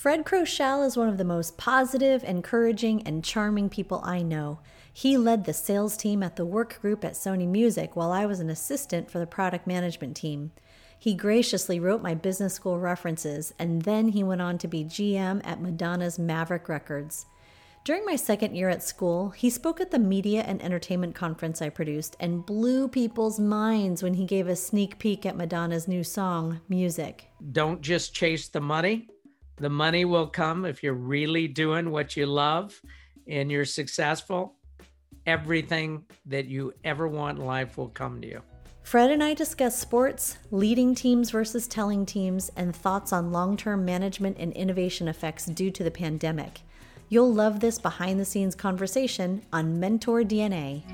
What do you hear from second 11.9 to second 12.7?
my business